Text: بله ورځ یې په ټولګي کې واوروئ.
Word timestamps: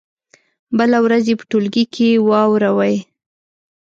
بله 0.77 0.97
ورځ 1.05 1.23
یې 1.29 1.35
په 1.39 1.45
ټولګي 1.51 1.85
کې 1.93 2.09
واوروئ. 2.27 2.95